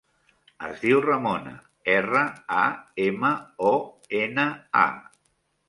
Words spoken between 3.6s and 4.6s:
o, ena,